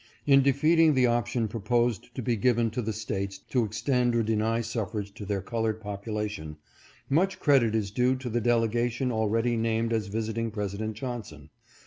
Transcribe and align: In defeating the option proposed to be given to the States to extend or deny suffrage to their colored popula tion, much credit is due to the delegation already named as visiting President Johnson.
In 0.25 0.41
defeating 0.41 0.95
the 0.95 1.05
option 1.05 1.47
proposed 1.47 2.15
to 2.15 2.23
be 2.23 2.35
given 2.35 2.71
to 2.71 2.81
the 2.81 2.91
States 2.91 3.37
to 3.37 3.63
extend 3.63 4.15
or 4.15 4.23
deny 4.23 4.61
suffrage 4.61 5.13
to 5.13 5.27
their 5.27 5.43
colored 5.43 5.79
popula 5.79 6.27
tion, 6.27 6.57
much 7.07 7.37
credit 7.39 7.75
is 7.75 7.91
due 7.91 8.15
to 8.15 8.27
the 8.27 8.41
delegation 8.41 9.11
already 9.11 9.55
named 9.55 9.93
as 9.93 10.07
visiting 10.07 10.49
President 10.49 10.95
Johnson. 10.95 11.51